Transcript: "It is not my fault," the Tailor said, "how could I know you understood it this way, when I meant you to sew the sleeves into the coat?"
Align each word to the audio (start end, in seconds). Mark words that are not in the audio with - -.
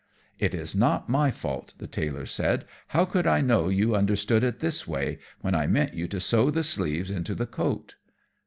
"It 0.39 0.55
is 0.55 0.75
not 0.75 1.09
my 1.09 1.29
fault," 1.29 1.75
the 1.77 1.85
Tailor 1.85 2.25
said, 2.25 2.65
"how 2.87 3.05
could 3.05 3.27
I 3.27 3.39
know 3.41 3.69
you 3.69 3.93
understood 3.93 4.43
it 4.43 4.57
this 4.57 4.87
way, 4.87 5.19
when 5.41 5.53
I 5.53 5.67
meant 5.67 5.93
you 5.93 6.07
to 6.07 6.19
sew 6.19 6.49
the 6.49 6.63
sleeves 6.63 7.11
into 7.11 7.35
the 7.35 7.45
coat?" 7.45 7.93